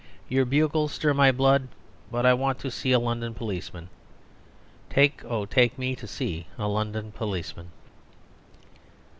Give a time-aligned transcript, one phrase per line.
[0.29, 1.67] Your bugles stir my blood,
[2.11, 3.87] but I want to see a London policeman.
[4.89, 7.69] Take, oh, take me to see a London policeman."